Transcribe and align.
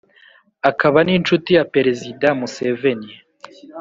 akaba 0.69 0.99
n'incuti 1.03 1.49
ya 1.57 1.63
perezida 1.73 2.27
museveni. 2.39 3.11